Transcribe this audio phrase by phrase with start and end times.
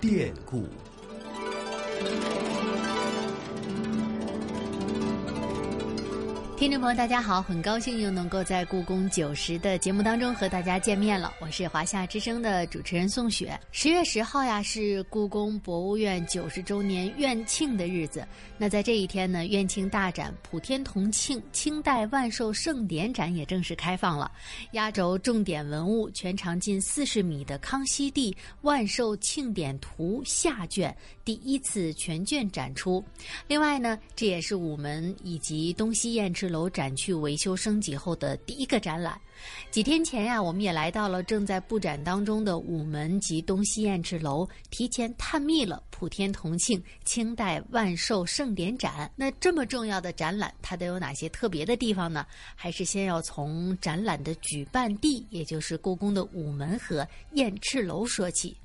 [0.00, 0.64] 典故。
[6.56, 11.30] 听众朋友，大家好，很高兴又能够在故宫九十的节目当中和大家见面了。
[11.38, 13.60] 我是华夏之声的主持人宋雪。
[13.72, 18.26] 十月十号呀，是故宫博物院九十周年院庆的日子。
[18.56, 24.32] 那在这一天呢，院庆大展“普天同庆”清代万寿盛典展也正式开放了。
[24.72, 33.04] 压轴重点文物，全长近四十米的《康熙帝万寿庆典图》下卷第一次全卷展出。
[33.46, 39.20] 另外呢，这也是午门以及东西燕楼展区维修升级后的第一个展览。
[39.70, 49.10] 几天前呀，我们也来到了正在布展当中的午门及东西燕翅楼，提前探秘了“普天同庆”清代万寿盛典展。
[49.14, 52.26] 那这么重要的展览，它都有哪些特别的地方呢？
[52.54, 58.56] 还是先要从展览的举办地，也就是故宫的午门和燕翅楼说起。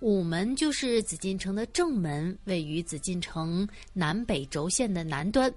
[0.00, 5.52] 午门就是紫禁城的正门，位于紫禁城南北轴线的南端。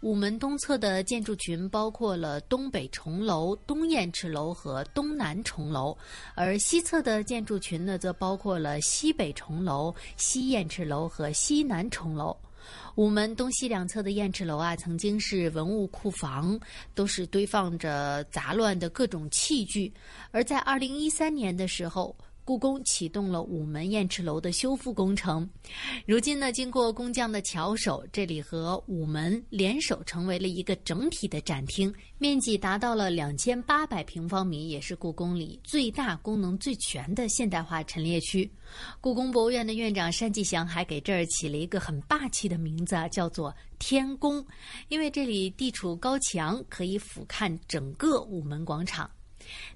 [0.00, 5.96] 午门东侧的建筑群包括了东北重楼、东燕翅楼和东南重楼，
[6.36, 12.36] 而西侧的建筑群呢，则包括了西北重楼、西燕翅楼和西南重楼。
[12.94, 16.58] 午门东西两侧的燕翅楼啊，曾经是文物库房，
[16.94, 19.92] 都是堆放着杂乱的各种器具，
[20.30, 22.14] 而在二零一三年的时候。
[22.48, 25.46] 故宫启动了午门燕翅楼的修复工程，
[26.06, 38.50] 如今呢，经过工匠的巧手，这里和午门联手成为了一个整体的展厅，面积达到了两千八百平方米，也是故宫里最大、功能最全的现代化陈列区。
[38.98, 44.42] 故宫博物院的院长单霁翔还给这儿起了一个很霸气的名字，叫做“天宫”，
[44.88, 49.10] 因为这里地处高墙，可以俯瞰整个午门广场。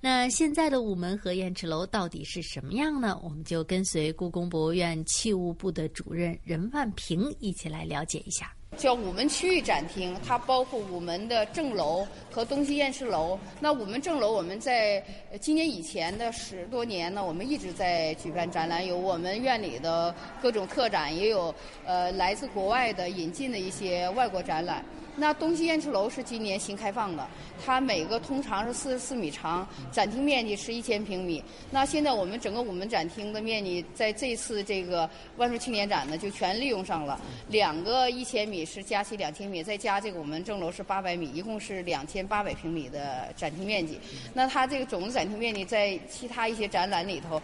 [0.00, 3.18] 那现在的午门和燕翅楼到底是什么样呢？
[3.22, 8.52] 我们就跟随故宫博物院器物部的主任任万平一起来了解一下。
[8.76, 13.38] 叫午门区域展厅，它包括午门的正楼和东西燕翅楼。
[13.58, 15.04] 那午门正楼，我们在
[15.40, 21.54] 今年以前的十多年呢，我们一直在举办展览，有我们院里的各种特展，也有
[21.84, 24.84] 呃来自国外的引进的一些外国展览。
[25.16, 27.28] 那东西燕翅楼是今年新开放的，
[27.62, 31.42] 它每个通常是四十四米长，展厅面积是一千平米。
[31.70, 37.20] 那现在我们整个午门展厅的面积，在这次这个万寿庆典展呢，就全利用上了。
[37.48, 43.98] 两个一千米是加起两千米，再加这个我们正楼是八百米，一共是两千八百平米的展厅面积。
[44.34, 47.40] 那它这个总的展厅面积，在其他一些展览里头。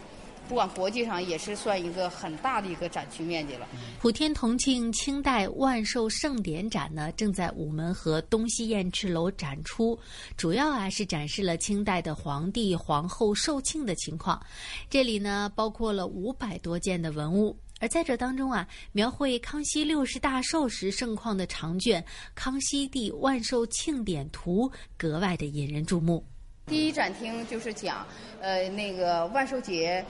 [0.47, 3.67] 不管国际上也是算一个很大的一个展区面积了。
[3.99, 9.99] 普天同庆清代万寿盛典展呢，正在午门和东西燕翅楼展出，
[10.37, 14.41] 主要啊是展示了清代的皇帝皇后寿庆的情况。
[14.89, 22.01] 这里呢包括了五百多件的文物，而在这当中啊，描绘康熙六十大寿时盛况的长卷
[22.33, 26.25] 《康熙帝万寿庆典图》格外的引人注目。
[26.67, 28.05] 第一展厅就是讲，
[28.41, 30.03] 呃，那个万寿节，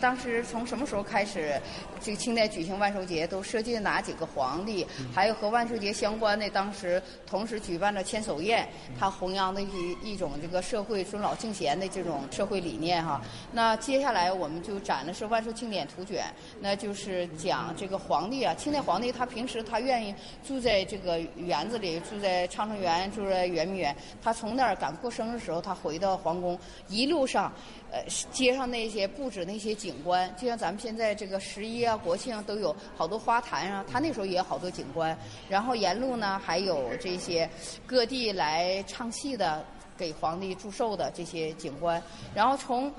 [0.00, 1.54] 当时从什么时候开始，
[2.00, 4.84] 这个清代举行万寿节都设计了哪几个皇帝，
[5.14, 8.68] 还有和万寿节相关的，当时同时举办了千叟宴，
[8.98, 13.22] 它弘扬的一一种这个社会尊老敬贤的这种社会理念哈。
[13.52, 16.24] 那接下来我们就展的是万寿庆典图卷，
[16.60, 20.12] 那就是讲这个皇帝啊，清代皇帝他平时他愿意
[20.44, 25.99] 住在这个园子里，住在畅春园，住在圆明园，他从那儿赶过生日时候，他回。
[26.00, 27.52] 到皇宫一路上，
[27.92, 28.02] 呃，
[28.32, 35.16] 街上那些布置那些景观，就像咱们现在这个十一啊、国庆啊都有好多花坛啊，他那时候也有好多景观。
[35.48, 37.48] 然后沿路呢，还有这些
[37.86, 39.64] 各地来唱戏的、
[39.96, 42.02] 给皇帝祝寿的这些景观。
[42.34, 42.92] 然后从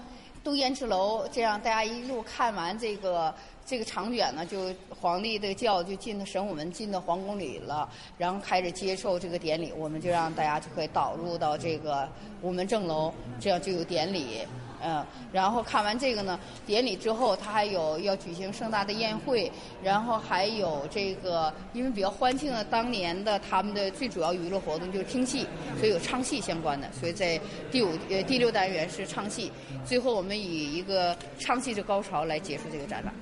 [0.44, 3.34] 东燕翅楼这样，大家一路看完这个
[3.66, 9.72] 这个长卷呢，就皇帝的轿就进到神武门，进到皇宫里了，然后开始接受这个典礼。
[9.78, 12.08] 我们就让大家就可以导入到这个
[12.42, 14.40] 午门正楼，这样就有典礼。
[14.84, 19.52] 嗯，然后看完这个呢，典礼之后，他还有要举行盛大的宴会，
[19.84, 25.46] 然后还有这个，因为比较欢庆的当年的他们的最主要娱乐活动就是听戏，
[25.78, 27.40] 所以有唱戏相关的，所以在
[27.72, 29.52] 第五呃第六单元是唱戏，
[29.86, 33.14] 最后我们以一个唱戏的高潮来结束这个展览。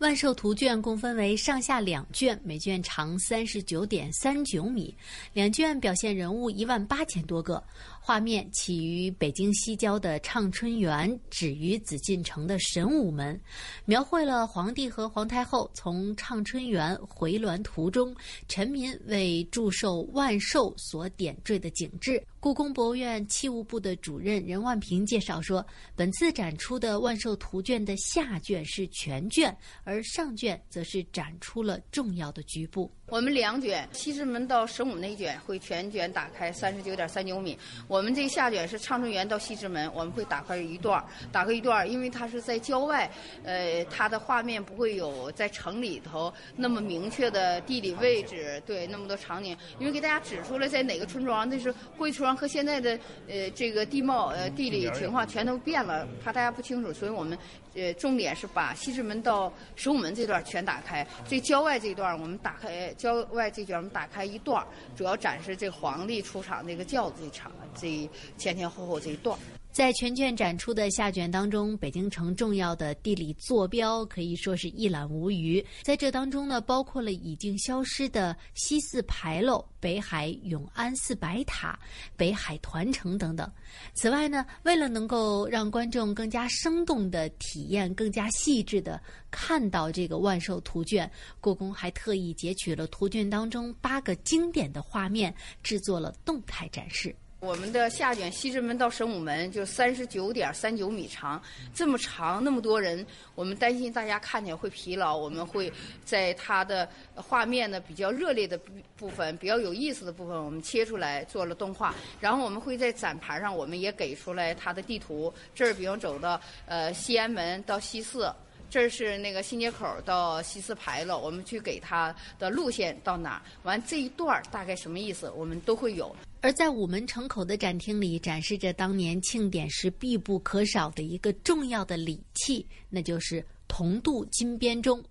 [0.00, 4.96] 万寿图卷共分为上下两卷，每卷长三十九点三九米，
[5.34, 7.62] 两卷表现人物一万八千多个。
[8.00, 13.38] 画面起于北京西郊的畅春园，止于紫禁城的神武门，
[13.84, 18.16] 描绘了皇帝和皇太后从畅春园回銮途中，
[18.48, 22.24] 臣民为祝寿万寿所点缀的景致。
[22.40, 25.64] 故宫博物院器物部的主任任万平介绍说，
[25.94, 29.54] 本次展出的万寿图卷的下卷是全卷，
[29.84, 32.90] 而上卷则是展出了重要的局部。
[33.10, 37.58] 我们两卷，西直门到神武那卷会全卷打开三十九点三九米。
[37.88, 43.10] 我们这下卷是畅春园到西直门，我们会打开一段，打开一段，因为它是在郊外，
[43.42, 52.96] 呃，它的画面不会有在城里头那么明确的地理位置，对那么多场景，因为给大家指出来在哪个村庄，那是过去村庄和现在的
[53.28, 57.36] 呃这个地貌呃地理情况全都变了，怕大家不清楚，所以我们
[57.74, 62.94] 呃重点是把西直门到神武门这段全打开，这郊外这段我们打开。
[63.00, 64.62] 郊外这卷我们打开一段，
[64.94, 68.06] 主要展示这皇帝出场那个轿子这场，这
[68.36, 69.38] 前前后后这一段。
[69.80, 75.64] 在全卷展出的下卷当中，北京城重要的地理坐标可以说是一览无余。
[75.82, 81.78] 在这当中呢，包括了已经消失的西四牌楼、北海永安寺白塔、
[82.14, 83.50] 北海团城等等。
[83.94, 91.10] 此外呢，为了能够让观众更加生动的体验、更加细致的看到这个万寿图卷，
[91.40, 97.16] 故宫还特意截取了图卷当中八个经典的画面，制作了动态展示。
[97.40, 101.40] 我们的下卷西直门到神武门就三十九点三九米长，
[101.74, 103.04] 这么长，那么多人，
[103.34, 105.72] 我们担心大家看起来会疲劳，我们会
[106.04, 108.60] 在它的画面呢比较热烈的
[108.94, 115.32] 部分、比较有意思的部分，我们切出来做了动画，然后我们会在展盘上，我们也给出来它的地图。
[115.54, 118.30] 这儿比方走到呃西安门到西四。
[118.70, 123.42] 这是那个新街口到西四牌楼，我们去给它的路线到哪儿？
[123.64, 125.28] 完这一段大概什么意思？
[125.32, 126.14] 我们都会有。
[126.40, 135.02] 而在午门城口的展厅里，展示着当年庆典时必不可少的一个重要的礼器，那就是铜镀金编钟。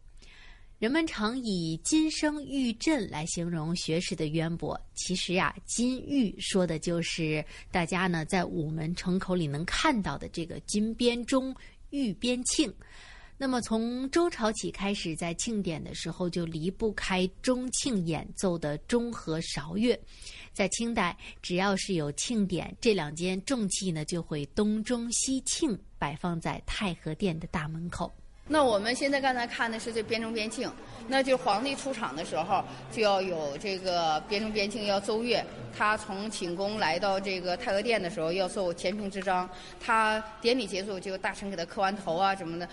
[0.80, 11.54] 人们常以“金声玉振”来形容学识的渊博，其实呀，“金玉”说的就是大家呢在午门城口里能看到的这个金编钟、
[11.90, 12.74] 玉编磬。
[13.42, 19.98] 那么，从周朝起开始，在庆典的时候就离不开钟磬演奏的钟和韶乐。
[20.52, 28.12] 在清代，只要是有庆典，这两件重器呢就会东钟西磬，摆放在太和殿的大门口。
[28.46, 30.70] 那我们现在刚才看的是这边钟边磬，
[31.08, 35.42] 那就是皇帝出场的时候就要有这个边钟边磬要奏乐。
[35.74, 39.50] 他从寝宫来到这个太和殿的时候要奏前平之章，
[39.80, 42.68] 他典礼结束就大臣给他磕完头啊什么的。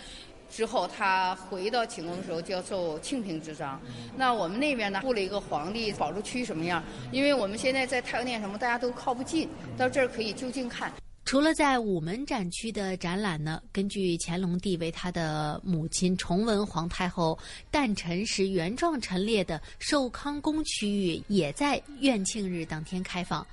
[0.50, 3.81] 之后，他回到寝宫的时候就要受庆平之章。
[4.16, 6.82] 那我们那边呢，布了一个皇帝保住区什么样？
[7.12, 10.93] 因为我们现在在太和殿什么，大家都靠不近，到这儿可以就近看。
[11.25, 17.37] 除了在午门展区的展览呢，根据乾隆帝为他的母亲崇文皇太后
[17.69, 23.44] 诞辰时原状陈列的寿康宫区域，也在院庆日当天开放。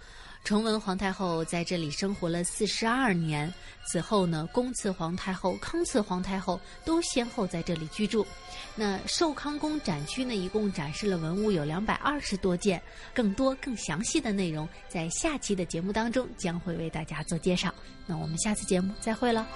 [0.44, 3.52] 崇文皇太后在这里生活了四十二年，
[3.86, 8.28] 此后呢，恭赐皇太后、康赐皇太后都先后在这里居住。
[8.76, 12.82] 那寿康宫展区呢，一共展示了文物有两百二十多件，
[13.14, 17.74] 更多更详细的内容在下期的节目当中将会为大家做介绍。
[18.06, 19.48] 那我们下次节目再会了。